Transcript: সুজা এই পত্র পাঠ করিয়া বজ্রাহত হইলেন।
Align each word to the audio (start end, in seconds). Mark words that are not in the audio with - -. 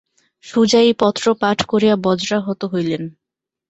সুজা 0.43 0.79
এই 0.79 0.93
পত্র 0.99 1.25
পাঠ 1.41 1.57
করিয়া 1.65 1.95
বজ্রাহত 2.05 2.61
হইলেন। 2.65 3.03